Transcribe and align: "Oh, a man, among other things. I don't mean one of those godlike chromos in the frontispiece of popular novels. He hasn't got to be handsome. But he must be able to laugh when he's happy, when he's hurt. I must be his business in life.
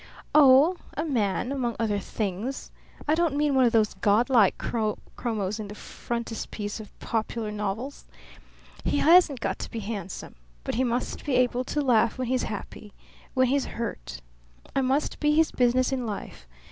"Oh, 0.33 0.77
a 0.97 1.05
man, 1.05 1.51
among 1.51 1.75
other 1.79 1.99
things. 1.99 2.71
I 3.07 3.13
don't 3.13 3.35
mean 3.37 3.53
one 3.53 3.65
of 3.65 3.71
those 3.71 3.93
godlike 3.93 4.57
chromos 4.57 5.59
in 5.59 5.67
the 5.67 5.75
frontispiece 5.75 6.79
of 6.79 6.97
popular 6.97 7.51
novels. 7.51 8.07
He 8.83 8.97
hasn't 8.97 9.41
got 9.41 9.59
to 9.59 9.69
be 9.69 9.81
handsome. 9.81 10.33
But 10.63 10.73
he 10.73 10.83
must 10.83 11.23
be 11.23 11.35
able 11.35 11.63
to 11.65 11.81
laugh 11.81 12.17
when 12.17 12.29
he's 12.29 12.41
happy, 12.49 12.93
when 13.35 13.45
he's 13.49 13.65
hurt. 13.77 14.21
I 14.75 14.81
must 14.81 15.19
be 15.19 15.33
his 15.35 15.51
business 15.51 15.91
in 15.91 16.03
life. 16.07 16.47